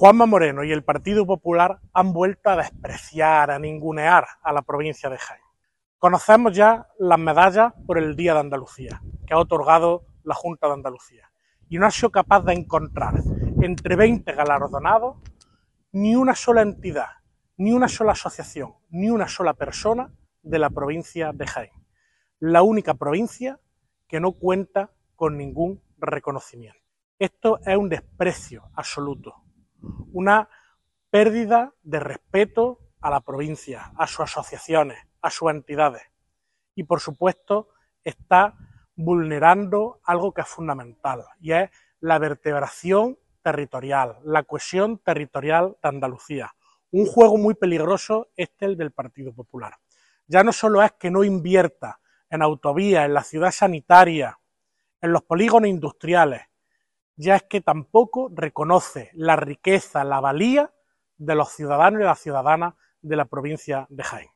[0.00, 5.10] Juanma Moreno y el Partido Popular han vuelto a despreciar, a ningunear a la provincia
[5.10, 5.42] de Jaén.
[5.98, 10.72] Conocemos ya las medallas por el Día de Andalucía, que ha otorgado la Junta de
[10.72, 11.30] Andalucía,
[11.68, 13.22] y no ha sido capaz de encontrar
[13.60, 15.18] entre 20 galardonados
[15.92, 17.10] ni una sola entidad,
[17.58, 21.72] ni una sola asociación, ni una sola persona de la provincia de Jaén.
[22.38, 23.60] La única provincia
[24.08, 26.80] que no cuenta con ningún reconocimiento.
[27.18, 29.44] Esto es un desprecio absoluto
[30.12, 30.48] una
[31.10, 36.02] pérdida de respeto a la provincia, a sus asociaciones, a sus entidades.
[36.74, 37.68] Y por supuesto
[38.04, 38.54] está
[38.94, 41.70] vulnerando algo que es fundamental y es
[42.00, 46.54] la vertebración territorial, la cohesión territorial de Andalucía.
[46.92, 49.78] Un juego muy peligroso este el del Partido Popular.
[50.26, 54.38] Ya no solo es que no invierta en autovías, en la ciudad sanitaria,
[55.00, 56.42] en los polígonos industriales,
[57.20, 60.72] ya es que tampoco reconoce la riqueza, la valía
[61.18, 64.28] de los ciudadanos y las ciudadanas de la provincia de Jaén.